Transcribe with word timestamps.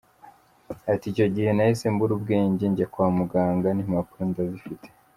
Ati 0.91 1.05
‘Icyo 1.11 1.25
gihe 1.35 1.49
nahise 1.53 1.85
mbura 1.93 2.11
ubwenge 2.15 2.63
njya 2.71 2.87
kwa 2.93 3.07
muganga 3.17 3.67
n’ 3.73 3.79
impapuro 3.83 4.23
ndazifite. 4.31 4.87